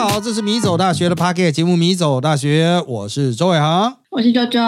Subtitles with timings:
[0.00, 4.58] 家好，这是米走大学的 packet 节目《米走大学》，我是周伟航，我是周周。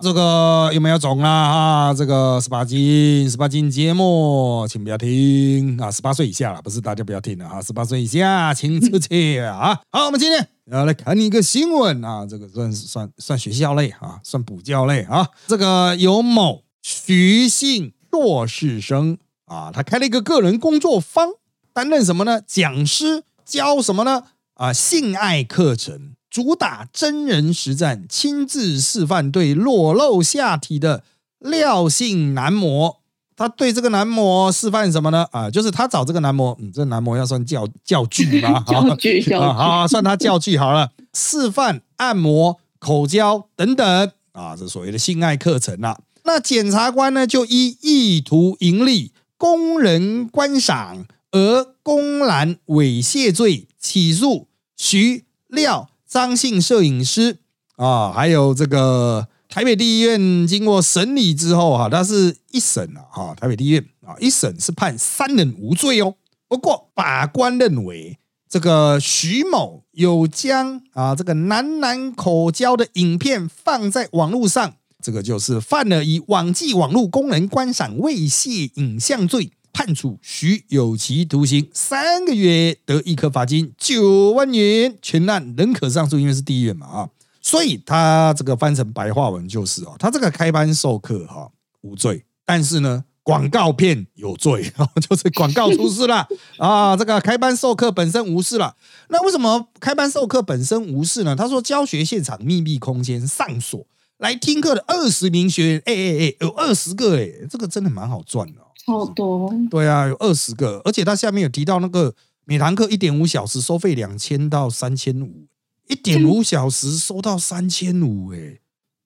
[0.00, 1.30] 这个有没有肿啦？
[1.30, 5.90] 啊，这个十八禁，十八禁节目，请不要听啊！
[5.90, 7.62] 十八岁以下了，不是大家不要听了啊！
[7.62, 9.80] 十八岁以下，请出去啊！
[9.90, 15.26] 好，我们今天要来看一个新闻啊，这个算算算学校类啊，算补教类啊。
[15.46, 21.30] 这个有某徐姓硕士生啊，他开了一个个人工作坊，
[21.72, 22.42] 担任什么呢？
[22.46, 24.24] 讲师，教什么呢？
[24.58, 31.04] 啊，性爱课程主打真人实战，亲自示范对裸露下体的
[31.38, 32.98] 廖性男模。
[33.36, 35.24] 他对这个男模示范什么呢？
[35.30, 38.64] 啊，就是他找这个男模，嗯，这男模要算教教具吗？
[38.66, 40.90] 教具， 教具，好，算他教具好了。
[41.14, 46.00] 示范按摩、口交等等啊，这所谓的性爱课程啊。
[46.24, 54.48] 那检察官呢，就依意图盈利、供人观赏而公然猥亵罪起诉。
[54.78, 57.38] 徐廖张姓摄影师
[57.76, 66.14] 啊，还有这个台北地院经过审理之后哈，他是一审啊哈，台北地院啊一审是判三人无罪哦。
[66.46, 79.50] 不过法官认为这个徐某有将啊这个男男口交的影片放在网络上，这个就是犯了以网际网络供人观赏猥亵影像罪。
[79.78, 84.98] 判处徐有期徒刑三个月，得一颗罚金九万元。
[85.00, 87.08] 全案仍可上诉，因为是第一院嘛啊，
[87.40, 91.48] 所以他这个翻成白话文就是哦，他这个开班授课哈
[91.82, 94.72] 无罪，但是呢广告片有罪，
[95.08, 96.26] 就是广告出事了
[96.58, 96.96] 啊。
[96.96, 98.74] 这个开班授课本身无事了，
[99.10, 101.36] 那为什么开班授课本身无事呢？
[101.36, 103.86] 他说教学现场秘密空间上锁，
[104.18, 108.60] 来听课的二十名学员，哎哎哎，有二十个哎，这个真的蛮好赚的。
[108.84, 115.46] 好多对啊，有二十个，而且他下面有提到那个每堂课一点五小时收费两千到三千五，
[115.86, 118.58] 一点五小时收到三千五，哎，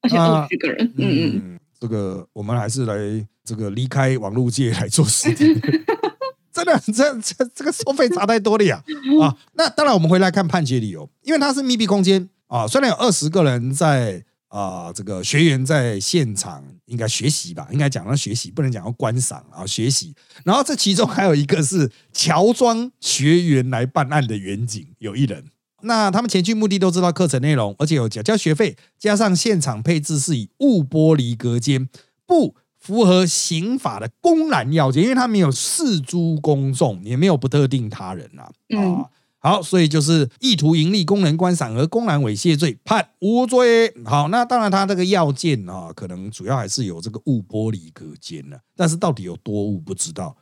[0.03, 5.44] 而且二十个人，嗯嗯，这个我们还是来这个离开网络界来做实体，
[6.54, 8.82] 真的这这这个收费差太多了呀
[9.20, 9.36] 啊！
[9.54, 14.25] 那当然我们回来看判决理由，因为它是密闭空间啊，虽然有二十个人在。
[14.52, 17.66] 啊，这个学员在现场应该学习吧？
[17.72, 20.14] 应该讲要学习，不能讲要观赏啊，学习。
[20.44, 25.46] 然后这其中还有一个是乔装学员来办案的远景，有一人。
[25.84, 31.88] 那他们前去目的都知道课程内容，而且有缴交学费，加上现场配置是以雾玻璃隔间，
[32.26, 38.52] 不符合刑法的公然要件，因为他没有示诸公众，也没有不特定他人啊。
[38.78, 39.08] 啊。
[39.44, 43.92] 好，所以就是意图盈利、供人观赏而公然猥亵罪，判无罪。
[44.04, 48.60] 好，那当然他这个要件啊，可能主要还是有这个雾玻璃隔间了。
[48.76, 50.36] 但是到底有多雾不知道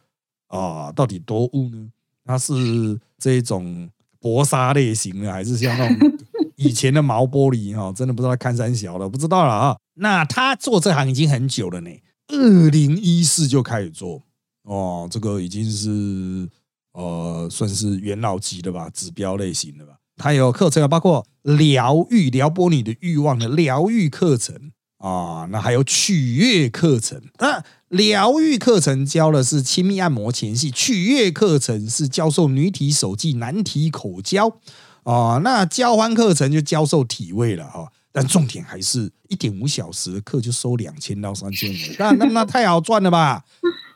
[0.48, 0.92] 啊？
[0.92, 1.88] 到底多雾呢？
[2.26, 3.88] 它是这种
[4.20, 6.18] 薄纱类型的，还是像那种
[6.56, 7.74] 以前的毛玻璃？
[7.74, 9.78] 哈，真的不知道看三小了，不知道了啊。
[9.94, 11.90] 那他做这行已经很久了呢，
[12.28, 14.22] 二零一四就开始做
[14.64, 16.46] 哦，这个已经是。
[16.92, 19.94] 呃，算是元老级的吧，指标类型的吧。
[20.16, 27.22] 它有课程，包括疗愈、撩拨你的欲望的疗愈课程啊，那还有取悦课程。
[27.38, 34.58] 那疗愈课程教的是亲密按摩前戏，取悦课程是教授女体手技、男体口交
[35.04, 35.40] 啊。
[35.42, 37.90] 那交欢课程就教授体位了哈。
[38.12, 43.44] 但重点还是一点五小时的课就收两千到三千五，那那那太好赚了吧？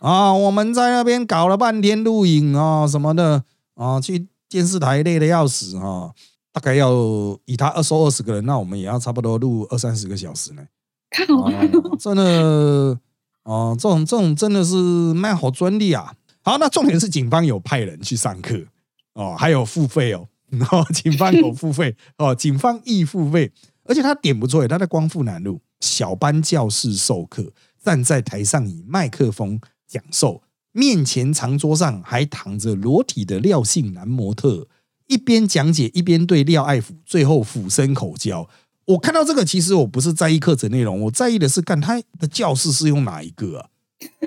[0.01, 3.43] 啊，我们在那边搞了半天录影啊什么的
[3.75, 6.13] 啊，去电视台累的要死哈，
[6.53, 6.93] 大概要
[7.47, 10.63] 以他二收二十个人，那我们也要差不多录二三十个小时呢。
[11.99, 12.99] 真的
[13.43, 14.75] 啊，这种这种真的是
[15.15, 16.15] 卖好专利啊。
[16.43, 18.61] 好，那重点是警方有派人去上课
[19.15, 20.29] 哦，还有付费哦，
[20.71, 23.51] 哦，警方有付费哦，警方亦付费。
[23.85, 27.53] 而且他点不错，他在光复南路小班教室授课，
[27.83, 30.43] 站在台上以麦克风讲授，
[30.73, 34.67] 面前长桌上还躺着裸体的廖姓男模特，
[35.07, 38.49] 一边讲解一边对廖爱抚，最后俯身口交。
[38.87, 43.69] 我看到这个，其实我不是在意课程内容，我在意的是看他的教室是用哪一个啊？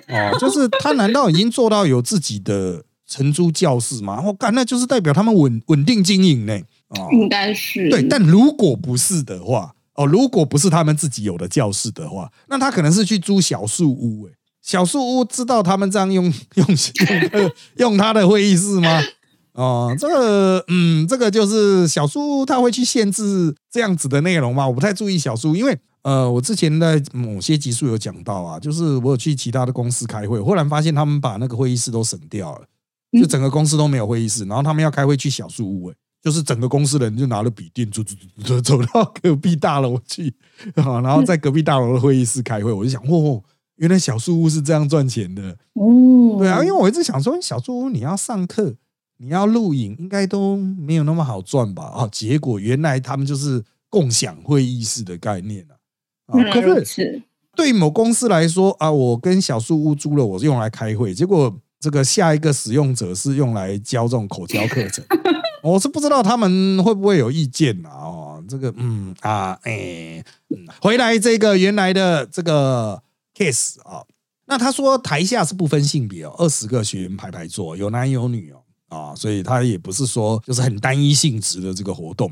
[0.07, 4.21] 哦，就是他难道已经做到有自己的承租教室吗？
[4.21, 6.60] 我干，那就是代表他们稳稳定经营呢。
[6.89, 14.28] 哦，应该是对，但如果不是的话，哦，如果不是他们自己有的教室的话，那他可能是去租小树屋。
[14.28, 14.31] 哎，
[14.62, 16.25] 小树屋知道他们这样用
[16.56, 16.68] 用
[17.39, 19.01] 用用他的会议室吗？
[19.54, 24.68] 哦，这个，嗯，这个就是小树屋，他会去限制这样子的内容吗？
[24.68, 32.66] 我不太注意小树，因为呃，我之前在某些集数有讲到啊，就是我有去其他的公司开会，忽然发现他们把那个会议室都省掉了，
[33.19, 35.89] 就整个公司都没有会议室，然后他们要开会去小树屋。
[35.89, 35.95] 哎。
[36.21, 40.33] 就是整个公司的人就拿了笔电，走走走走走到隔壁大楼去
[40.75, 42.71] 啊，然后在隔壁大楼的会议室开会。
[42.73, 43.41] 我就想，哦，
[43.75, 45.55] 原来小树屋是这样赚钱的。
[45.73, 48.75] 哦，对啊，因为我一直想说，小树屋你要上课，
[49.17, 51.83] 你要录影，应该都没有那么好赚吧？
[51.83, 55.77] 啊，结果原来他们就是共享会议室的概念啊。
[56.27, 57.23] 啊， 可是是
[57.55, 65.05] 对某公司来说啊，我跟小树屋租了，我是用来开会，结果这个下一个使用者是用来教这种口交课程。
[65.71, 67.89] 我是不知道他们会不会有意见啊？
[67.91, 70.23] 哦，这个，嗯啊，哎，
[70.81, 73.01] 回来这个原来的这个
[73.35, 74.03] case 啊，
[74.45, 82.31] 那他说台下是不分性别哦，二十个学员排排坐，有男有女哦，啊，所以他也不是说就是很单一性质的这个活动。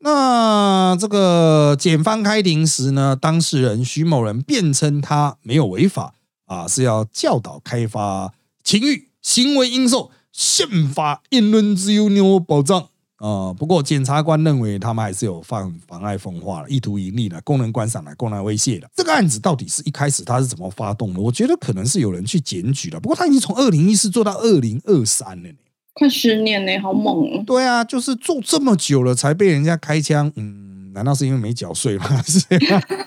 [0.00, 6.14] 那这个检方开庭时呢，当事人徐某人辩称他没有违法
[6.46, 10.10] 啊，是要教导开发情欲行为应受。
[10.36, 12.88] 宪法言论自由有保障
[13.18, 18.90] 啊，不过检察官认为他们还是有犯妨碍风化意图盈利的、功能观赏的、功能威胁的。
[18.96, 21.20] 这个案子到底是一开始他是怎么发动的？
[21.20, 25.54] 我觉得可能是有人去检举了，不过他已经从二零一四做到二零二三了呢，
[25.92, 27.44] 快十年呢，好猛哦！
[27.46, 30.73] 对啊，就是做这么久了才被人家开枪，嗯。
[30.94, 32.06] 难道是因为没缴税吗？
[32.06, 32.40] 还 是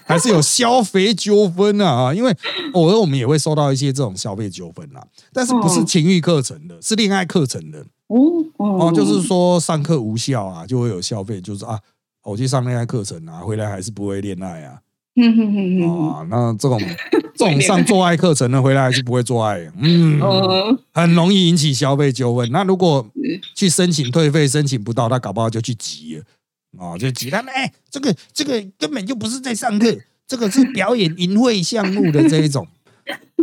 [0.06, 2.14] 还是有消费纠纷啊？
[2.14, 2.36] 因为
[2.74, 5.02] 偶尔我们也会收到一些这种消费纠纷啊，
[5.34, 7.84] 但是不是情欲课程的，是恋爱课程的。
[8.08, 8.18] 哦
[8.58, 11.80] 哦，就是说上课无效啊，就会有消费，就是啊，
[12.24, 14.80] 我去上恋爱课程啊，回来还是不会恋爱啊，
[15.16, 16.10] 嗯哼哼哼。
[16.10, 16.80] 啊，那这种
[17.36, 20.20] 这种上做爱课程的回来还是不会做爱，嗯，
[20.94, 22.50] 很容易引起消费纠纷。
[22.52, 23.06] 那如果
[23.54, 26.24] 去申请退费申请不到，他搞不好就去急了。
[26.78, 29.98] 哦，就其他们哎，这个这个根本就不是在上课，
[30.28, 32.68] 这个是表演淫秽项目的这一种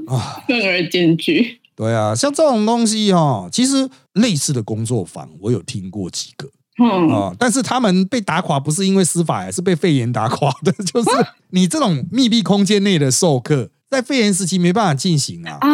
[0.06, 1.60] 啊，更而兼具。
[1.76, 6.48] 对啊，像这种东西哦，其实类似的工作坊我有听过几个，
[6.78, 11.10] 嗯啊，但是他们被打垮不是因为司法，是被肺炎打垮的， 就是
[11.50, 15.68] 你这种密闭空间内的授课，在肺炎时期没办法进行啊啊。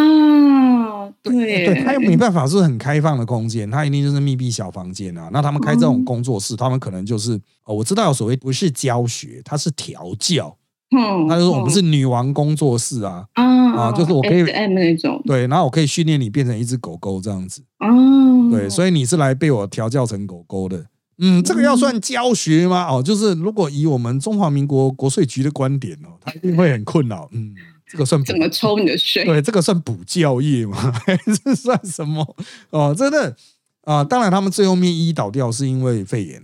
[1.22, 5.28] 对，对，他又没办法是很开放的空间，他一定就是密闭小房间啊。
[5.32, 10.56] 那他们开这种工作室，他们可能就是哦，我知道有所谓不是教学，他是调教。
[10.96, 17.62] 嗯，他就说我们是女王工作室啊，啊，就是我可以 M 那种，对，然后我可以训练你变成一只狗狗这样子。
[17.78, 20.86] 哦，对，所以你是来被我调教成狗狗的。
[21.18, 22.88] 嗯，这个要算教学吗？
[22.90, 27.28] 哦，就是如果以我们中华民国国税局的观点哦，他一定会很困扰。
[27.32, 27.54] 嗯。
[27.90, 29.24] 这个算怎么抽你的税？
[29.24, 30.76] 对，这个算补教业吗？
[31.04, 32.36] 还是算什么？
[32.70, 33.34] 哦，真的
[33.82, 34.04] 啊！
[34.04, 36.40] 当然，他们最后面一倒掉是因为肺炎，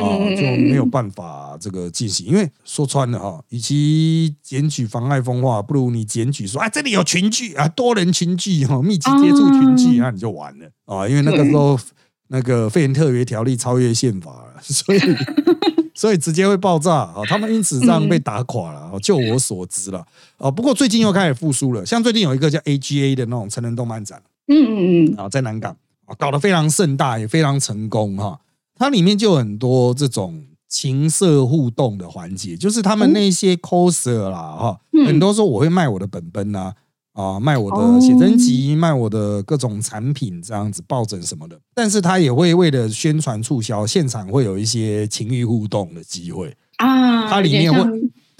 [0.00, 2.26] 啊，就没有办法这个进行。
[2.28, 11.06] 因为说穿了哈，与其检举妨碍风化，不如你检举说啊，这里有群聚啊，多人群聚哈，密集接触群聚，那你就完了啊！
[11.06, 11.78] 因为那个时候
[12.28, 14.98] 那个肺炎特别条例超越宪法了，所以。
[16.00, 17.20] 所以直接会爆炸啊！
[17.28, 18.90] 他们因此这样被打垮了。
[19.04, 20.02] 就我所知了
[20.38, 21.84] 啊，不过最近又开始复苏了。
[21.84, 25.76] 像最近有一个叫 AGA 的那种成人动漫展，嗯嗯嗯，啊，在南港
[26.06, 28.40] 啊，搞得非常盛大，也非常成功哈。
[28.76, 36.74] 它里面就有很多这种情色互动的环节，就是他们那些 coser 啦哈，很多时候我会卖我的本本啊。
[37.12, 41.58] 啊，卖我的写真集，卖我的各种产品，这样子抱枕什么的。
[41.74, 47.28] 但是他也会为了宣传促销，现场会有一些情欲互动的机会啊。
[47.28, 47.80] 它里面会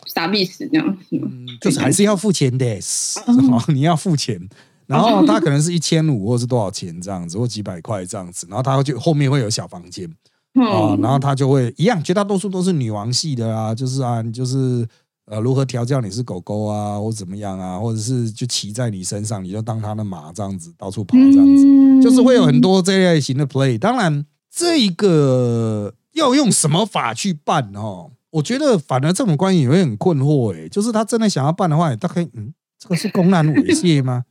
[0.06, 2.78] 傻逼死这样，嗯，就是还是要付钱的，
[3.74, 4.40] 你要付钱。
[4.86, 8.46] 然后他可能是一千五，或是多少钱这样子，或几百块这样子。
[8.48, 10.08] 然后他就后面会有小房间
[10.54, 14.86] 啊，然后他就会一样，绝大多数都是女王系的啊，就是啊，你就是。
[15.26, 23.78] 呃，如何调教你是狗狗啊，或怎么样啊，或者是就骑在你身上，你就当它的马这样子到处跑这样子，就是会有很多这类型的 play。
[23.78, 28.10] 当然，这一个要用什么法去办哦？
[28.30, 30.68] 我觉得反而这种关系也会很困惑诶。
[30.68, 34.24] 就是他真的想要办的话，大概嗯，这个是公然猥亵吗？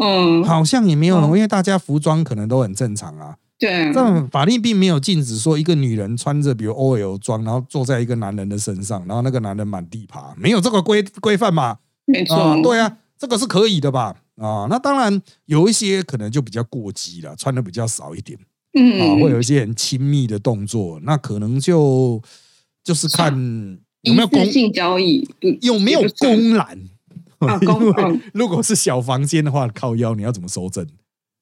[0.00, 3.36] 嗯， 好像也没有，因为大家服装可能都很正常啊。
[3.58, 11.78] 对，这法律并没有禁止说一个女人穿着比如 OL 装，然后坐在一个男人的身上，然后那个男人满地爬，没有这个规规范嘛？
[12.06, 14.16] 没错，对啊，这个是可以的吧？
[14.36, 18.38] 啊，那当然有一些可能就比较过激了，穿的比较少一点，
[18.76, 22.20] 嗯，啊，会有一些很亲密的动作，那可能就
[22.82, 23.32] 就是看
[24.02, 25.26] 有没有公性交易，
[25.62, 26.78] 有没有公然？
[27.60, 30.86] 因为如果是小房间的话，靠腰你要怎么收证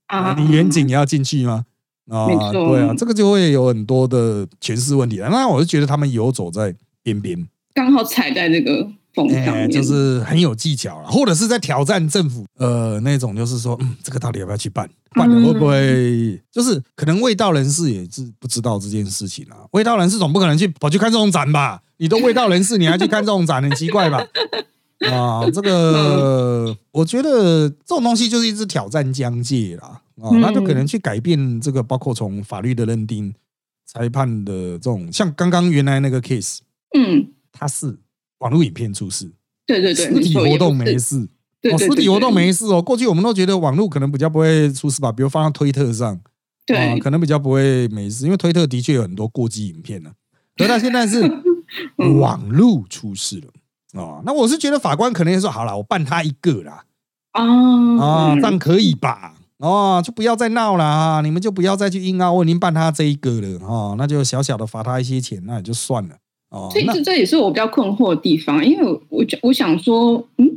[0.08, 0.34] 啊？
[0.38, 1.64] 你远景也要进去吗？
[2.10, 5.28] 啊，对啊，这个就会有很多的诠释问题了。
[5.28, 14.88] 那我就觉得他们游走在边边，刚好踩在这个风上就是很有技巧了，或者是在挑战政府，呃，那种就是说，嗯，这个到底要不要去办？
[15.14, 19.68] 办了会不会就是可能味道人士也是不知道这件事情啊？
[19.72, 21.82] 味道人士总不可能去跑去看这种展吧？
[21.98, 24.26] 你都味道人士，你还去看这种展， 很奇怪吧？
[25.10, 33.34] 啊，这个我觉得这种东西就是一直挑战疆界啦，啊，嗯那就可能去改变这个，包括从法律的认定、
[33.86, 36.58] 裁判的这种，像刚刚原来那个 case，
[36.96, 37.98] 嗯，它是
[38.38, 39.30] 网络影片出事，
[39.66, 41.28] 对对对，实体活动没，事，
[41.60, 42.82] 对哦，对对对实体活动没事哦。
[42.82, 46.20] 过去我们都觉得网络可能比较不会出事吧，比如放到推特上，啊，
[46.66, 50.10] 对，可能比较不会没事，因为推特的确有很多过激影片呢、
[50.56, 51.20] 可是它现在是
[51.98, 52.18] 嗯。
[52.18, 53.46] 网络出事了。
[53.94, 56.84] 哦，那我是觉得法官可能也说好了，我办他一个啦，
[57.32, 59.34] 啊啊，嗯这样可以吧？
[59.62, 61.20] 哦，就不要再闹了啊！
[61.22, 66.16] 你们就不要再去硬拗，我已经办他这一个了哦，那就小小的罚他一些钱，那也就算了
[66.50, 66.68] 哦。
[66.74, 70.50] 那所以这这也是我比较困惑的地方，因为我我我想说，嗯，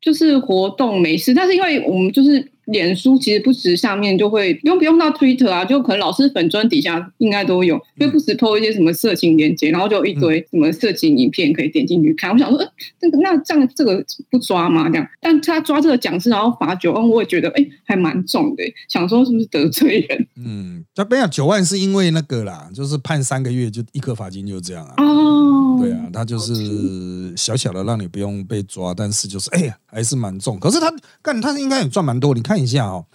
[0.00, 12.30] 就是活动没事，但是因为我们就是脸书，其实不时下面就会用不用到 Twitter 啊，就可能老师粉砖底下应该都有，就不时 po 一些什么色情链接，然后就一堆什么色情影片可以点进去看。
[12.30, 12.66] 我想说，呃，
[13.00, 14.88] 这个那这样这个不抓吗？
[14.88, 24.94] 这样，但他抓这个讲师，然后罚九万，我也觉得哎、还蛮重的，想说是不是得罪人 嗯，他没有九万是因为那个啦，就是判三个月就一颗罚金就这样啊。
[24.98, 25.78] 哦？
[25.78, 30.58] 对啊，他就是小小的让你不用被抓，但是就是哎呀还是蛮重。
[30.58, 30.92] 可是他
[31.22, 33.06] 干他应该也赚蛮多，你看一下哦，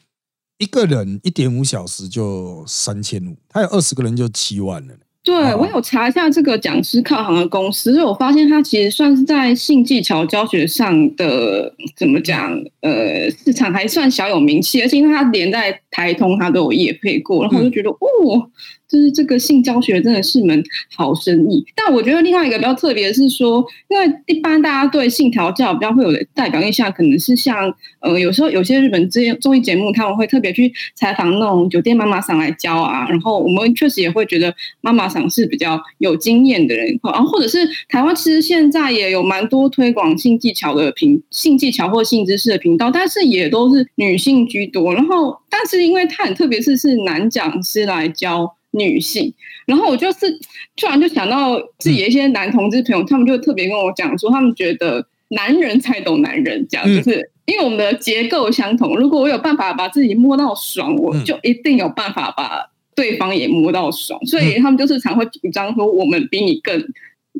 [0.57, 4.93] 一个人一点五小时就三千五，他有二十个人就七万了。
[5.23, 18.49] 对，哦我有查一下这个讲师靠行的公司，所以我发现他其实算是在性技巧教学上的怎么讲，呃，市场还算小有名气，而且因为它连在台通他都有业配过，然后我就觉得，哦，
[18.91, 20.61] 就是这个性教学真的是门
[20.95, 21.63] 好生意。
[21.75, 44.93] 但我觉得另外一个比较特别的是说，因为一般大家对性调教比较会有的代表印象，可能是像呃，有时候有些日本这些综艺节目，他们会特别去采访那种酒店妈妈桑来教啊，然后我们确实也会觉得妈妈桑是比较有经验的人，然后或者是台湾其实现在也有蛮多推广性技巧的频性技巧或性知识的频道，但是也都是女性居多。
[44.93, 49.33] 然后，但是因为他很特别是是男讲师来教女性，
[49.65, 50.31] 然后我就是
[50.75, 58.95] 突然就想到自己的一些男同志朋友，他们就特别跟我讲说，他们觉得男人才懂男人，这样嗯就是因为我们的结构相同。
[58.97, 64.19] 如果我有办法把自己摸到爽，我嗯就一定有办法把对方也摸到爽。
[64.25, 66.83] 所以他们就是常会主张说，我们比你更。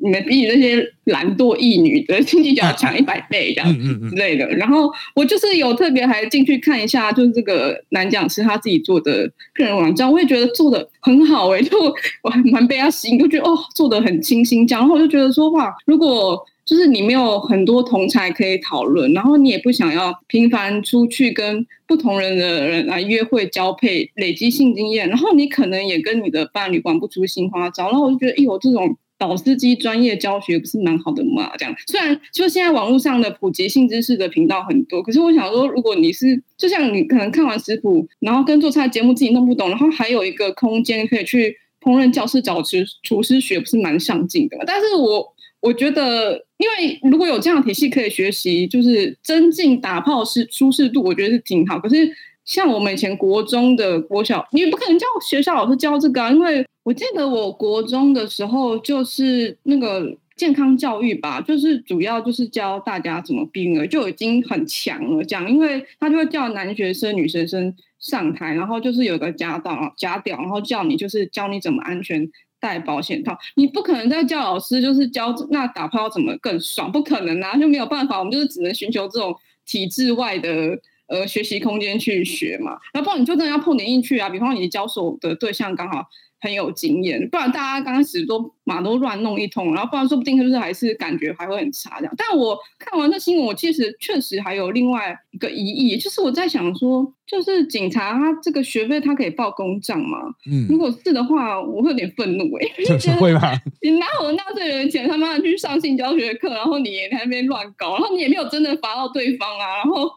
[0.02, 3.74] 你们比你那些懒惰异女的经济要强一百倍，这样
[4.10, 4.48] 之类的。
[4.50, 11.78] 然后我就是有特别还进去看一下，就是这个男讲师他自己做的个人网站，我也觉得做的很好诶、 就
[12.24, 14.82] 我还蛮被他吸引，就觉得哦做的很清新这样。
[14.82, 31.52] 然后我就觉得说哇，如果就是你没有很多同才可以讨论，然后你也不想要频繁出去跟不同人的人来约会交配，累积性经验，然后你可能也跟你的伴侣玩不出新花招，然后我就觉得，哎呦，这种导师机专业教学不是蛮好的嘛？
[31.56, 44.64] 这样，虽然就现在网络上的普及性知识的频道很多，可是我想说，如果你是就像你可能看完食谱，然后跟做菜节目自己弄不懂，然后还有一个空间可以去烹饪教室找厨厨师学，不是蛮上进的嘛？
[44.66, 45.24] 但是我
[45.60, 51.78] 我觉得，因为如果有这样的体系可以学习，就是增进打炮是舒适度，我觉得是挺好。
[51.78, 52.12] 可是
[52.46, 65.24] 像我们以前国中的国小，你不可能叫学校老师教这个啊，因为我记得我国中的时候就是那个健康教育吧，就是主要就是教大家怎么避孕，就已经很强了。
[65.24, 72.30] 这样，因为他就会叫男学生、女学生上台，然后就是有个家导、家屌，然后叫你就是教你怎么安全。
[72.62, 80.80] 戴保险套，你不可能再叫老师就是教那打炮怎么更爽，不可能啊，就没有办法，我们就是只能寻求这种体制外的
[81.12, 82.72] 呃学习空间去学嘛。
[82.94, 86.06] 然后不然你就真的要碰点进去啊，比方你教手的对象刚好
[86.40, 92.14] 很有经验，不然大家刚开始都马都乱弄一通，然后不然说不定就是还是感觉还会很差这样。
[92.18, 100.18] 但我看完这新闻，我其实确实还有另外一个疑义，就是我在想说，就是警察他这个学费他可以报公账吗？
[100.52, 103.54] 嗯如嗯，果是的话，我会有点愤怒哎、欸， 就觉得会吧？
[103.84, 110.10] 你拿我纳税人钱他妈的去上性教学课，然后你也在那边乱搞，然后你也没有真的罚到对方啊，然后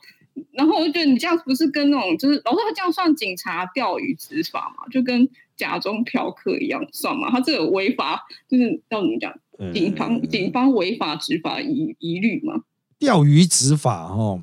[0.54, 7.30] 然后我就觉得你这样不是跟那种就是老师他这样算警察钓鱼执法嘛，就跟假装嫖客一样算嘛？
[7.30, 9.32] 他这个违法就是要怎么讲？
[9.72, 12.62] 警方嗯警方违法执法疑疑虑嘛？
[12.98, 14.42] 钓鱼执法哦，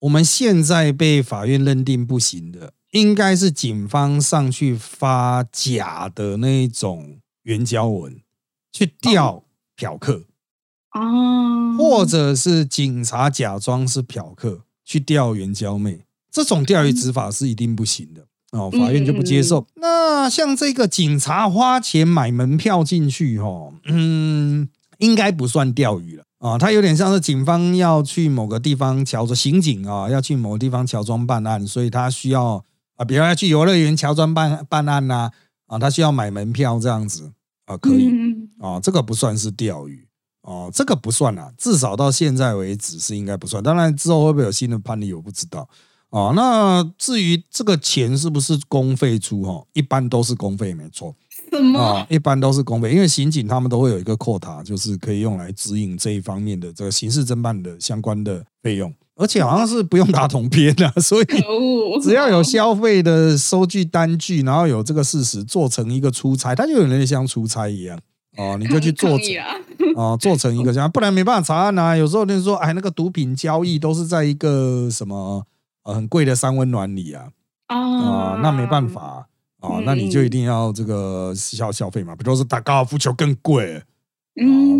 [0.00, 8.20] 我们现在被法院认定不行的，应该是警方上去发假的那种援交文，
[8.72, 9.44] 去钓
[9.74, 10.24] 嫖客。
[10.90, 19.66] 啊，或者是警察假装是嫖客去钓援交妹，这种钓鱼执法是一定不行的哦，法院就不接受。
[19.74, 32.64] 那像这个警察花钱买门票进去，哈，嗯，应该不算钓鱼了啊，它有点像是警方要去某个地方乔装刑警啊，要去某个地方乔装办案，所以他需要
[32.94, 35.30] 啊，比如要去游乐园乔装办办案呐，
[35.66, 37.32] 啊，他需要买门票这样子
[37.64, 38.08] 啊，可以
[38.60, 40.05] 啊，这个不算是钓鱼。
[40.46, 43.60] 哦，这个不算啦，至少到现在为止是应该不算。
[43.60, 45.68] 当然之后会不会有新的判例，我不知道。
[46.10, 49.42] 哦，那至于这个钱是不是公费出？
[49.42, 51.12] 哈，一般都是公费，没错。
[51.50, 52.06] 什么？
[52.08, 61.26] 一般都是公费，因为刑警他们都会有一个扣塔，就是可以用来指引这一方面的这个刑事侦办的相关的费用，而且好像是不用打统编的，所以
[62.00, 67.98] 只要有消费的收据单据，然后有这个事实做成一个出差，它就有点像出差一样。
[68.36, 69.26] 哦，你就去做成
[69.96, 71.96] 哦，做成一个这样， 不然没办法查案啊。
[71.96, 75.46] 有时候就说，哎，那个毒品交易都是在一个什么
[75.82, 77.30] 很贵的三温暖里啊
[77.68, 79.26] 啊，那没办法
[79.60, 82.14] 啊，那你就一定要这个消消费嘛。
[82.14, 83.82] 比如说打高尔夫球更贵，啊，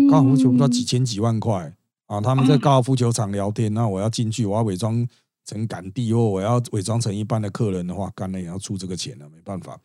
[0.09, 1.73] 高尔夫球不知道几千几万块
[2.05, 2.21] 啊。
[2.21, 5.07] 他们在高尔夫球场聊天，那我要进去，我要伪装
[5.45, 9.79] 成赶地，或我要伪装成一般的客人的话，干了也要出这个钱了，没办法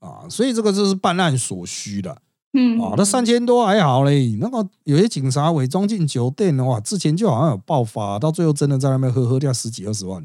[0.00, 0.28] 啊。
[0.28, 2.20] 所以这个就是办案所需的。
[2.56, 4.36] 嗯，啊，那三千多还好嘞。
[4.40, 10.24] 那个有些警察伪装进酒店的话，之前就好像有爆发，到最后真的在那边喝喝掉十几二十万。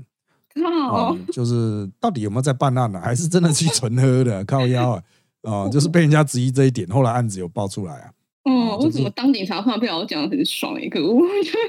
[0.89, 2.99] 靠，就是到底有没有在办案呢？
[3.03, 4.43] 还是真的去纯喝的？
[4.45, 5.03] 靠腰啊，
[5.41, 8.11] 啊，就是被人家质疑这一点，后来案子有爆出来啊。
[8.43, 10.79] 哦，为什么当警察突然被我讲的很爽？
[10.79, 10.99] 一个，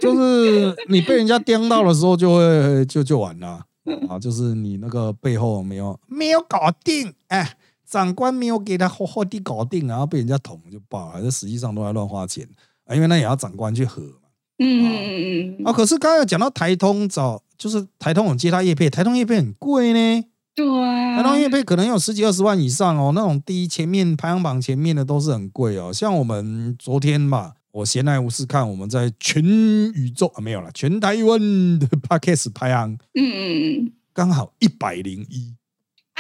[0.01, 3.65] 就是你被人家盯到的时候，就会就就完了
[4.09, 4.19] 啊。
[4.19, 7.57] 就是你那个背后没有没有搞定，哎。
[7.91, 12.49] 长官没有给他好好的搞定，然后被人家捅就爆了，这实际上都在乱花钱
[12.87, 14.31] 啊，因为那也要长官去核嘛。
[14.59, 15.67] 嗯嗯嗯嗯。
[15.67, 20.25] 啊，可是刚刚讲到台通找，就是台通有接他叶配，台通叶配很贵呢。
[20.55, 21.17] 对啊。
[21.17, 25.93] 台通叶配可能有十几二十万以上哦，那种第一前面排行榜前面的都是很贵哦。
[25.93, 31.41] 像我们昨天嘛，我闲来无事看，我们在全宇宙啊没有了，全台湾
[31.79, 35.55] 的 podcast 排行，嗯嗯嗯，刚好一百零一。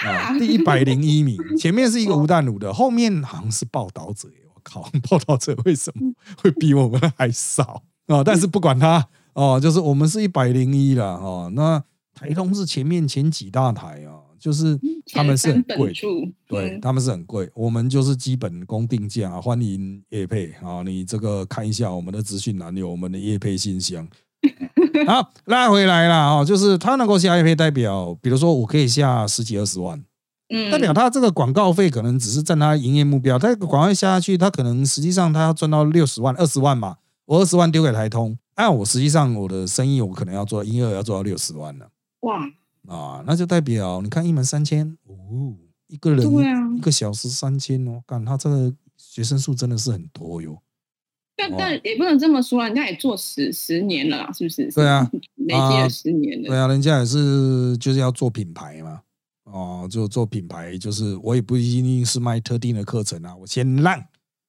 [0.08, 4.28] 啊，第一百零一名， 前面是一个吴淡如的，后面好像是报道者。
[4.54, 8.22] 我靠， 报道者为什么会比我们还少啊？
[8.22, 11.50] 但是不管他哦，就是我们是一百零一了哦。
[11.54, 11.82] 那
[12.14, 14.78] 台通是前面前几大台啊，就是
[15.12, 15.92] 他们是很贵，
[16.46, 17.48] 对他们是很贵。
[17.54, 24.06] 我们就是基本工定价，欢迎叶配啊，你这个看一下我们的资讯栏有我们的叶配信箱。
[25.06, 30.02] 好，拉回来了哦，就是他能够下 IP 代表，比如说我可以下十几二十万，
[30.48, 41.88] 嗯，代表他这个广告费可能只是占他营业目标，他广告下下去，他可能实际上他要赚到六十万、二十万嘛，我二十万丢给台通，按我实际上我的生意我可能要做营业额要做到六十万了，
[42.20, 42.40] 哇。
[42.88, 45.54] 啊，那就代表你看一门三千哦，
[45.86, 50.56] 一个人一个小时三千哦，干他这个学生数真的是很多哟。
[51.40, 54.70] 但但也不能这么说啊，人家也做十十年了，是不是？
[54.72, 56.48] 对啊，累积了十年了。
[56.48, 59.00] 对啊，人家也是就是要做品牌嘛，
[59.44, 63.98] 哦，就做品牌，就是我也不一定是卖特定的课程啊，我先让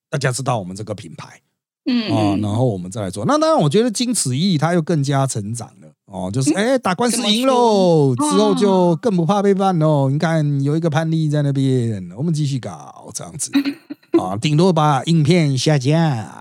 [0.10, 1.40] 大家知道我们这个品牌，
[1.86, 3.24] 嗯啊，然后我们再来做。
[3.26, 10.10] 那当然，我觉得经此一役，他又更加成长了，哦，就是哎，打官司赢喽，之后就更不怕被办喽。
[10.10, 13.52] 你看有一个判例在那边，我们继续搞这样子
[14.20, 16.41] 啊，顶多把影片下架。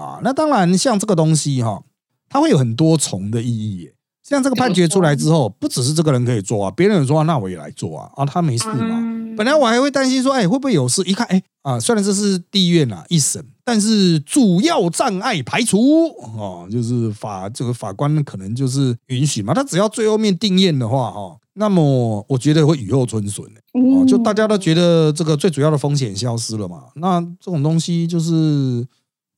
[0.00, 1.82] 啊，那当然，像这个东西哈，
[2.28, 3.90] 它会有很多重的意义。
[4.22, 9.08] 像这个判决出来之后，不只是这个人可以做啊，别人说那我也来做啊，啊，他没事嘛。
[9.36, 11.02] 本来我还会担心说，哎，会不会有事？
[11.02, 19.52] 一看，哎，啊，虽然这是地院啊一审，但是主要障碍排除哦，就是法这个法官可能就是允许嘛。
[19.52, 26.84] 他只要最后面定验的话，哈，那么我觉得会雨后春笋哦，就大家都觉得这个最主要的风险消失了嘛。
[26.96, 28.86] 那这种东西就是。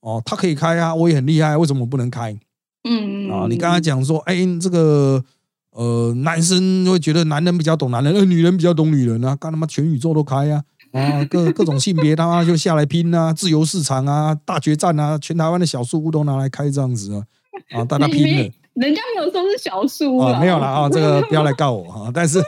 [0.03, 2.37] 哦，他可以开啊，我也很厉害，为什么不能开？
[2.83, 5.23] 嗯啊，你刚才讲说，哎，这个
[5.71, 10.61] 呃，男生会觉得男人比较懂男人，呃，女人比较懂女人啊，干他妈全宇宙都开啊，
[10.91, 17.23] 啊，各各种性别他妈就下来拼啊，自由市场啊，大决战啊，全台湾的小树屋都拿来开这样子啊，
[17.71, 22.39] 啊， 大家拼了，人家没有说是小树屋啊，没有了啊，这个不要来告我哈， 但是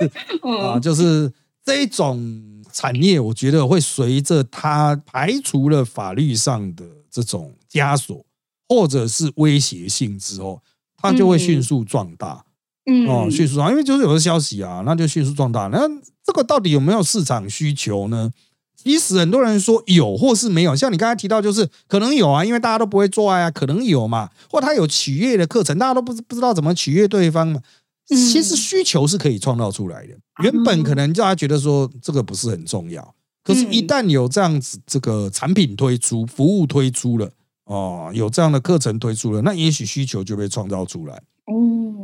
[0.62, 1.32] 啊，就是
[1.64, 6.84] 这种产业，我觉得会随着它排除了法律上的。
[7.16, 8.26] 这种枷锁
[8.68, 10.62] 或者是威胁性之后，
[10.98, 12.44] 它就会迅速壮大。
[12.86, 15.68] 嗯，哦，迅速啊，因为就是有个消息啊，那就迅速壮大。
[15.68, 15.88] 那
[16.24, 18.32] 这个到底有没有市场需求呢？
[18.76, 27.62] 其实很多人说有或是没有，像你刚才提到，就是可能有啊，因为大家都不会做爱啊，可能有嘛，或他有取悦的课程，大家都不不知道怎么取悦对方嘛。
[28.08, 37.30] 其实需求是可以创造出来的，原本可能大家觉得说这个不是很重要，可是，一旦有这样子这个产品推出、服务推出了，
[37.66, 41.22] 哦，有这样的课程推出了，那也许需求就被创造出来。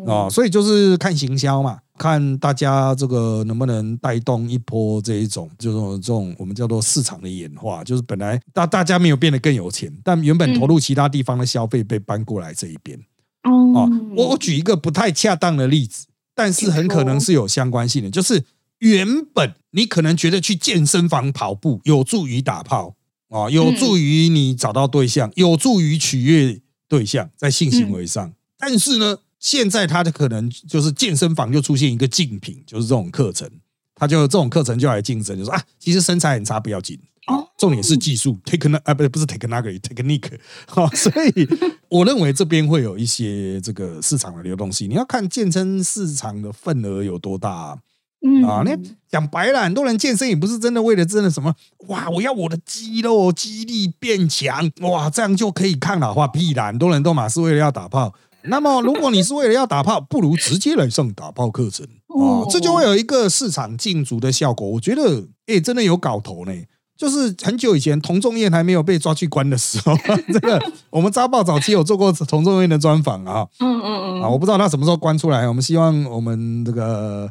[0.05, 12.99] 哦，所以就是看行销嘛，看大家这个能不能带动一波这一种，就是这种我们叫做市场的演化，就是本来大大家没有变得更有钱，但原本投入其他地方的消费被搬过来这一边。
[13.43, 18.43] 哦，我我举一个不太恰当的例子，但是很可能是有相关性的，就是
[18.81, 22.95] 原本你可能觉得去健身房跑步有助于打炮
[23.29, 29.17] 啊，有助于你找到对象，有助于取悦对象在性行为上，但是呢。
[29.41, 33.49] 现在他的可能就是健身房就出现一个竞品，就是这种课程，
[33.95, 41.49] 他就这种课程就来竞争，就说啊，其实身材很差不要紧，哦，重点是技术，techn 啊，不是不是 technology，technique，好， 所以
[41.89, 47.81] 我认为这边会有一些这个市场的流动性，你要看健身市场的份额有多大，
[48.23, 48.77] 嗯啊，那
[49.09, 51.53] 讲白了，很多人健身也不是真的为了真的什么，
[51.87, 58.13] 哇，我要我的肌肉肌力变强，哇，这样就可以抗老化，屁啦，很多人都嘛是为了要打炮。
[58.43, 64.67] 那么，如果你是为了要打炮，不如直接来上打炮课程啊，这就会有一个市场竞逐的效果。
[64.67, 66.51] 我觉得，哎，真的有搞头呢。
[66.97, 69.97] 就是很久以前，童仲彦还没有被抓去关的时候，
[70.31, 73.47] 这个我们扎报早期有做过童仲彦的专访啊。
[73.59, 74.21] 嗯嗯嗯。
[74.21, 75.47] 啊，我不知道他什么时候关出来。
[75.47, 77.27] 我们希望我们这个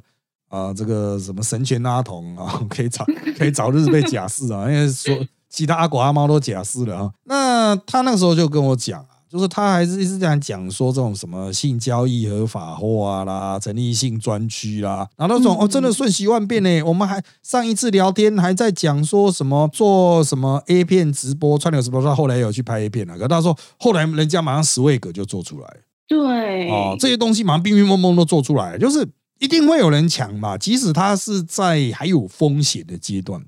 [0.51, 3.07] 啊，这个什么神拳阿童啊， 可以早
[3.39, 5.17] 可以早日被假释啊， 因为说
[5.49, 7.11] 其他阿狗阿猫都假释了啊。
[7.25, 9.03] 那他那个时候就跟我讲。
[9.31, 16.83] 就是他还是一直这样讲说这种什么性交易合法化啦，成立性专区啦，然后那种哦真的瞬息万变呢。
[16.83, 23.17] 我们还上一次聊天还在讲说什么做什么 A 片直播串流直播，他后来有去拍 A 片了。
[23.17, 25.77] 可他说后来人家马上十位格就做出来，
[26.09, 29.09] 对哦这些东西马上冰冰蒙蒙都做出来，就是
[29.41, 33.45] 一定会有人抢嘛，即使他是在还有风险的阶段。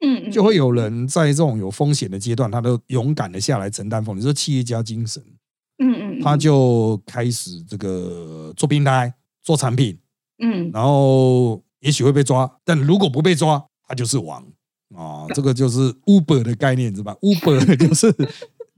[0.00, 5.22] 嗯，就会有人在这种有风险的阶段，他都勇敢的下来承担风险，说企业家精神。
[5.78, 9.98] 嗯嗯，他就开始这个做平台、做产品，
[10.42, 14.42] 嗯，然后也许会被抓，但如果不被抓，他就是王
[14.94, 15.26] 啊。
[15.34, 18.14] 这个就是 Uber 的概念，知道吧？Uber 就是。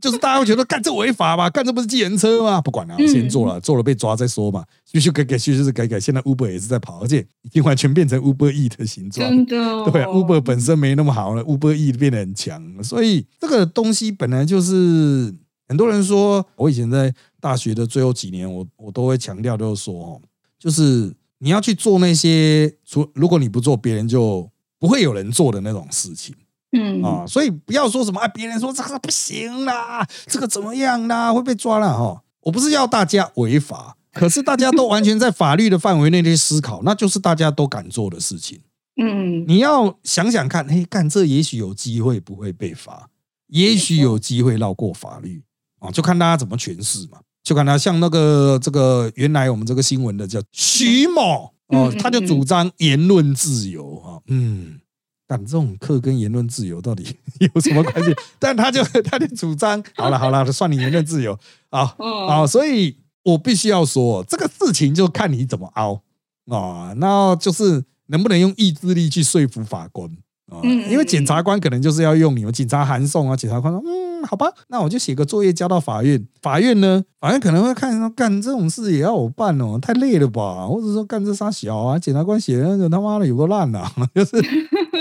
[0.00, 1.48] 就是大家会觉得干这违法嘛？
[1.48, 2.60] 干这不是计人车吗？
[2.60, 4.64] 不管了，先做了，做了被抓再说嘛。
[4.84, 5.98] 继续改改，继续改改。
[5.98, 9.28] 现在 Uber 也是在跑，而且已经完全变成 Uber E 的形状。
[9.28, 12.62] 真的，对，Uber 本身没那么好了，Uber E 变得很强。
[12.84, 15.34] 所以这个东西本来就是
[15.66, 20.20] 很多人说，我以前在大学的最后几年，我我都会强调，就是说哦，
[20.58, 26.34] 就是你要去做那些，除如果你不做，别人就不会有人做的那种事情。
[26.78, 32.22] 嗯啊，所以不要说什么啊，别人说这个不行啦，这个怎么样啦，会被抓啦哈。
[32.42, 38.60] 我不是要大家违法，可是大家都完全在法律的范围内去思考，那就是大家都敢做的事情。
[39.02, 43.08] 嗯，你要想想看，嘿，干这也许有机会不会被罚，
[43.48, 45.42] 也许有机会绕过法律
[45.80, 47.18] 啊，就看大家怎么诠释嘛。
[47.42, 54.80] 就看他像那个这个原来我们这个新闻的叫徐某哦，他就主张言论自由啊，嗯。
[55.26, 57.04] 但这种课跟言论自由到底
[57.54, 58.14] 有什么关系？
[58.38, 61.38] 但他就他的主张，好了好了，算你言论自由
[61.70, 61.94] 啊
[62.28, 62.46] 啊！
[62.46, 66.00] 所以我必须要说，这个事情就看你怎么凹
[66.48, 70.08] 啊，那就是能不能用意志力去说服法官
[70.48, 70.60] 啊？
[70.62, 74.06] 因为检察官可能就是要用你们警察函送啊，检察官说嗯。
[74.26, 76.26] 好吧，那我就写个作业交到法院。
[76.42, 80.66] 法院呢，法院可能会看说，干这种事也要我办哦，太累了吧？
[80.66, 81.98] 或者说干这啥小啊？
[81.98, 84.36] 检察官写的那个他妈的有个烂啊， 就是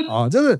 [0.11, 0.59] 啊，就是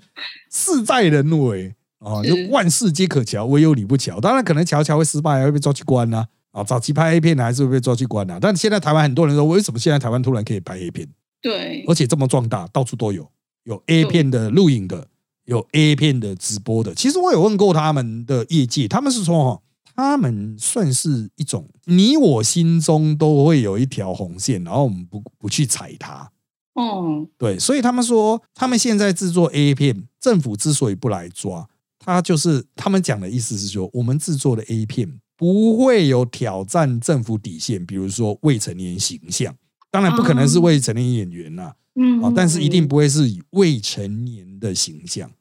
[0.52, 4.20] 事在人为啊，就万事皆可巧，唯有你不巧。
[4.20, 6.26] 当然可能巧巧会失败，会被抓去关呐。
[6.52, 8.38] 啊，早期拍 A 片的还是会被抓去关呐。
[8.42, 11.08] 但现在台湾很多人说，为什么现在台湾突然可以拍 A 片？
[11.42, 13.30] 对，而且这么壮大，到处都有，
[13.64, 15.08] 有 A 片的录影的。
[15.46, 19.62] 有 A 片的直播的，其实我有问过他们的业界，他们是说哈，
[19.96, 26.32] 他们算是一种你我心中都会有一条红线，然后我们不不去踩它。
[26.76, 39.56] 哦，对，所以他们说，他们现在制作 A 片，政府之所以不来抓，他就是他们讲的意思是说，我们制作的 A 片不会有挑战政府底线，比如说未成年形象，
[39.90, 41.74] 当然不可能是未成年演员呐。
[41.98, 45.32] 嗯啊，但是一定不会是以未成年的形象，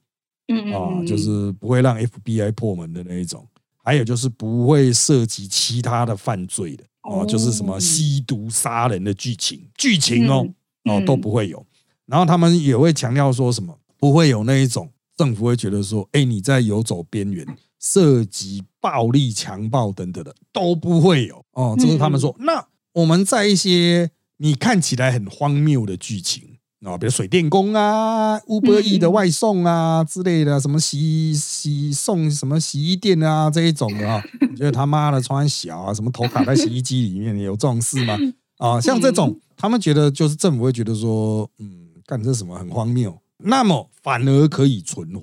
[0.47, 3.45] 嗯啊，就是不会让 FBI 破门的那一种，
[3.83, 10.49] 还有就是不会涉及其他的犯罪的哦，就是什么吸毒杀人的剧情剧情哦
[10.85, 11.65] 哦都不会有，
[12.07, 17.47] 然后他们也会强调说什么不会有那一种政府会觉得说，哎，你在游走边缘，
[17.81, 21.75] 涉及暴力、强暴等等的都不会有哦。
[21.79, 22.35] 这是他们说。
[22.39, 26.51] 那我们在一些你看起来很荒谬的剧情。
[26.85, 38.19] 啊，比如水电工啊，Uber E 的外送啊之类的，什么洗洗送什么洗衣店啊这一种的啊， 我觉得他妈的穿小啊，什么头卡在洗衣机里面，有这种事吗？
[38.59, 45.21] 啊，像这种，他们觉得就是政府会觉得说，嗯，干这什么很荒谬，那么反而可以存活。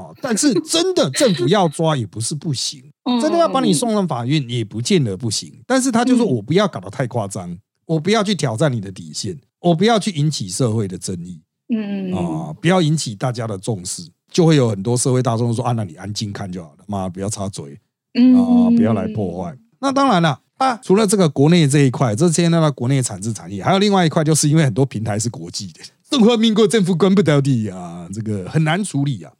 [0.00, 0.14] 啊。
[0.22, 2.82] 但是真的政府要抓也不是不行，
[3.20, 5.52] 真的要把你送上法院也不见得不行。
[5.66, 9.38] 但是他就说我不要搞得太夸张，我不要去挑战你的底线。
[9.60, 11.42] 我不要去引起社会的争议，
[11.74, 12.12] 嗯。
[12.14, 17.74] 啊，不要引起大家的重视，就会有很多社会大众说啊，那你安静看就好了，妈不要插嘴，
[18.14, 19.58] 啊，不要来破坏。
[19.80, 29.32] 那当然了，啊，除了这个国内这一块，这现在的国内产制产业，还有另外一块，就是因为很多平台是国际的，中华民国政府关不到的啊，这个很难处理啊，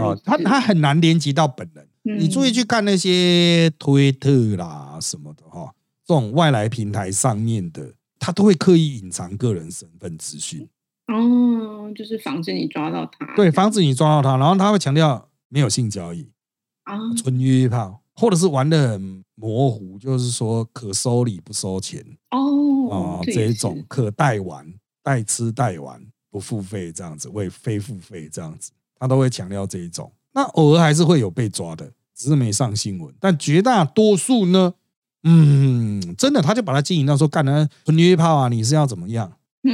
[0.00, 1.86] 啊，他他很难连接到本人。
[2.18, 5.72] 你注意去看那些推特啦什么的哈，
[6.04, 7.92] 这种外来平台上面的。
[8.18, 10.66] 他都会刻意隐藏个人身份资讯，
[11.06, 13.36] 哦，就是防止你抓到他。
[13.36, 16.26] 对，防止你抓到他，然后他会强调没有性交易
[16.84, 24.66] 啊，纯约炮，或者是玩的很模糊，就是说可收礼不收钱哦，啊，这一种可代玩、
[25.02, 26.00] 代吃、代玩
[26.30, 30.10] 不付费这样子，为非付费这样子，他都会强调这一种。
[30.32, 34.74] 那偶尔还是会有被抓的，只是没上新闻，但绝大多数呢？
[35.22, 39.32] 嗯，真的，他就把它经营到说干了纯约炮啊，你是要怎么样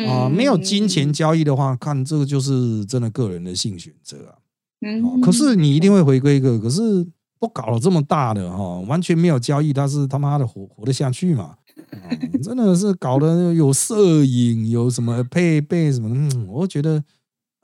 [0.09, 0.29] 啊？
[0.29, 4.39] 没有金钱交易的话，看这个就是真的个人的性选择啊。
[4.81, 7.07] 嗯，可是你一定会回归一个，可是
[7.43, 11.57] 都搞了这么大的哈，完全没有交易，他是他妈的活活得下去嘛？
[12.41, 16.09] 真的是搞得有摄影，有什么配备什么？
[16.11, 17.03] 嗯，我觉得，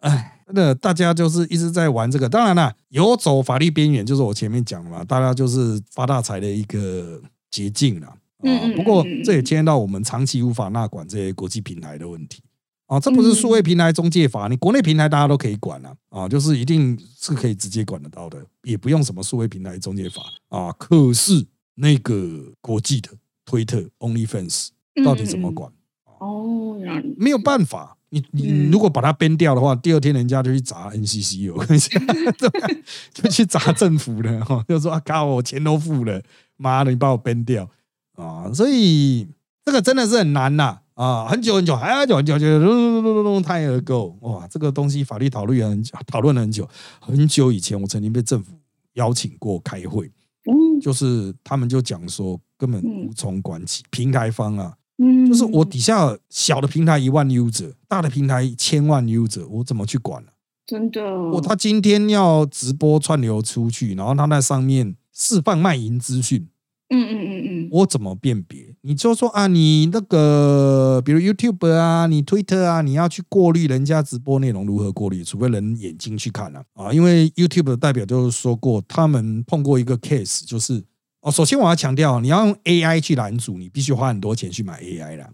[0.01, 2.29] 哎，真的大家就是一直在玩这个。
[2.29, 7.23] 当然了，游走法律边缘，就是我前面讲嘛，大家就是发大财的一个。
[7.51, 8.77] 捷径了啊！
[8.77, 12.43] 不过这也牵到我们长期无法纳管这些国际平台的问题
[12.89, 12.99] 啊！
[12.99, 20.73] 这不是数位平台中介法，你国内平台大家都可以管了啊，就是一定是可以直接管得到的，也不用什么数位平台中介法啊。
[20.73, 21.47] 可是
[21.77, 23.11] 那个国际的
[23.45, 24.69] 推特 OnlyFans
[25.05, 25.71] 到底怎么管？
[26.19, 26.77] 哦，
[27.17, 32.03] 没有办法，你你如果把它编掉的话，第二天人家就去砸 NCC 我跟你讲，
[33.15, 36.21] 就去砸政府了哈，就说啊，靠，我钱都付了。
[36.57, 37.71] 妈的，你把我编掉
[38.17, 38.51] 啊！
[38.53, 39.29] 所以
[39.65, 40.81] 这个真的是很难呐啊！
[41.29, 44.47] 很久很久，还要久很久，就隆隆隆隆太而够哇！
[44.49, 46.69] 这个东西法律讨论很讨论了很久，
[47.01, 48.53] 很久以前我曾经被政府
[48.95, 50.11] 邀请过开会，
[50.51, 60.31] 嗯，就是他们就讲说根本无从管起，平台方啊，嗯，就是我底下小的平台一万 user，大的平台千万 user，我怎么去管呢？
[60.67, 64.97] 真的，我他今天要直播串流出去，然后他在上面。
[65.21, 66.47] 释放卖淫资讯，
[66.91, 68.68] 嗯嗯嗯嗯，我怎么辨别？
[68.83, 75.25] 你就说啊，你那个，比如 YouTube 啊，你 Twitter 啊，你要去过滤人家直播内容，如何过滤？
[75.25, 80.83] 除非人眼睛去看了啊，因为 YouTube 的代表就是说过，他们碰过一个 case，就是
[81.21, 85.29] 哦，首先我要强调，你要用 AI 去拦阻，你必须花很多钱去买 AI 啦。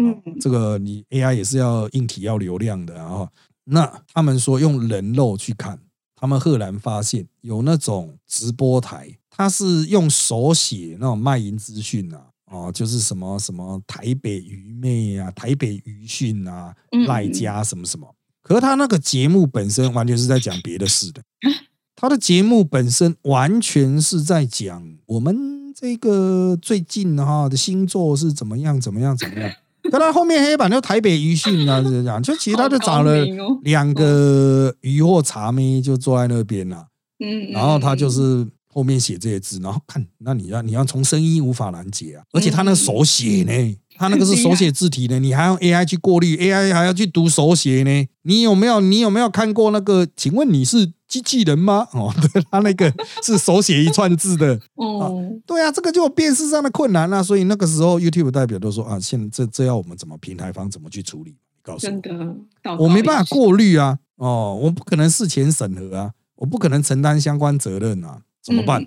[0.00, 3.28] 嗯，这个你 AI 也是要硬体要流量的啊。
[3.64, 5.78] 那他们说用人肉去看，
[6.14, 9.16] 他们赫然发现有那种直播台。
[9.38, 16.72] 他是用手写那种卖淫资讯啊，哦，就是什么什么台北愚昧啊，台北愚讯啊，
[17.06, 18.06] 赖家什么什么。
[18.42, 21.20] 可是他那个节目本身完全是在讲别的事的，
[21.96, 29.50] 他的节目本身完全是在讲我们这个最近哈的星座是怎么样怎么样怎么样。
[29.90, 33.26] 可他后面黑板就台北愚讯啊，这样就其实他就找了
[33.62, 36.86] 两个鱼货茶妹就坐在那边了，
[37.18, 38.46] 嗯，然后他就是。
[38.76, 48.06] 后面写这些字，然后看，那你要你要从声音无法拦截啊，而且他那手写呢，他那个是手写字体呢，你还用 AI 去过滤，AI 还要去读手写呢。
[48.20, 50.06] 你有没有你有没有看过那个？
[50.14, 51.88] 请问你是机器人吗？
[51.92, 54.60] 哦， 对，他那个是手写一串字的。
[54.76, 57.22] 哦，对啊，这个就有辨识上的困难啊。
[57.22, 61.34] 所以那个时候 YouTube 代表都说啊，现这这要我们怎么平台方怎么去处理？
[61.62, 62.36] 告诉我，真的，
[62.78, 63.98] 我没办法过滤啊。
[64.16, 68.20] 哦，我不可能事前审核啊，我不可能承担相关责任啊。
[68.46, 68.86] 怎么办？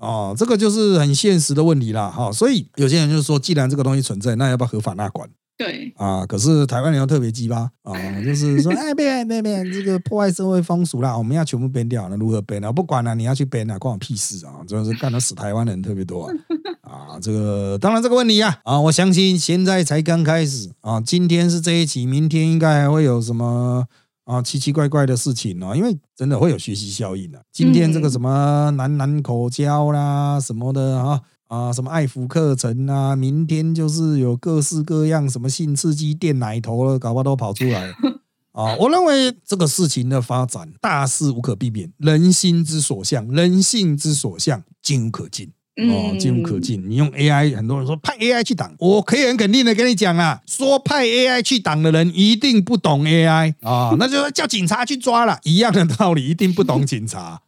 [0.00, 2.08] 哦，这个就是很现实的问题啦。
[2.10, 5.28] 哈，所以有些人就是说，既然这个东西存在，那要不要合法纳管？
[5.58, 12.70] 对啊，可是台湾人又特别鸡巴啊，就是说， 哎，别别别，这个破坏社会风俗啦，我们要全部编掉，那如何编呢？
[12.70, 14.60] 不管了，你要去编啊，关我屁事啊！
[14.68, 16.34] 主要是干的死台湾人特别多啊。
[16.86, 23.86] 啊，这个当然这个问题呀，啊，我相信现在才刚开始啊，今天是这一期，明天应该还会有什么？
[24.26, 27.42] 啊奇奇怪怪的事情哦，因为真的会有学习效应的。
[27.52, 37.94] 今天这个什么男男口交啦什么的啊啊，什么爱抚课程啊，明天就是有各式各样什么性刺激电奶头了，搞不好都跑出来
[38.50, 38.74] 啊。
[38.80, 45.52] 我认为这个事情的发展大势无可避免，人心之所向，人性之所向，进无可进。
[45.76, 46.82] 哦，进无可进。
[46.88, 57.40] 你用 AI，很多人说派 AI 去挡，我可以很肯定的跟你讲啊，说派 AI 去挡的人一定不懂 AI 啊，那就叫警察去抓了， 一样的道理，一定不懂警察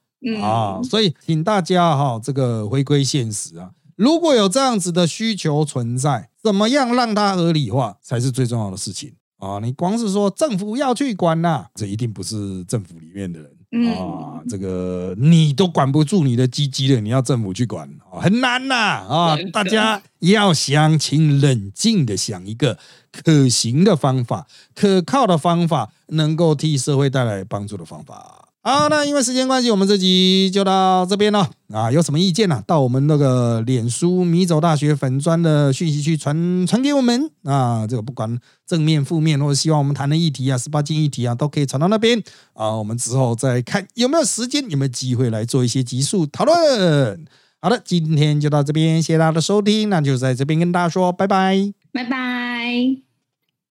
[0.42, 0.80] 啊。
[0.82, 9.58] 所以，请大家哈，这个回归现实啊，如果有这样子的需求存在，怎么样让它合理化才是最重要的事情啊。
[9.62, 13.50] 你光是说政府要去管呐，这一定不是政府里面的人。
[13.70, 18.74] 啊，这个你都管不住你的鸡鸡了，你要政府去管很难呐！
[18.74, 22.78] 啊，大家要想，请冷静的想一个
[23.12, 28.47] 可行的方法、可靠的方法，能够替社会带来帮助的方法。
[28.60, 31.90] 好，那因为时间关系，我们这集就到这边了啊！
[31.90, 32.62] 有什么意见呢？
[32.66, 37.86] 到我们那个脸书米走大学粉砖的讯息区传传给我们啊！
[37.86, 42.76] 这个不管正面、负面，或者希望我们谈的议题啊、十八禁议题啊，都可以传到那边啊。
[42.76, 47.26] 我们之后再看有没有时间、有没有机会来做一些集数讨论。
[47.62, 53.07] 好的，今天就到这边，谢谢大家的收听，那就在这边跟大家说拜拜，拜拜。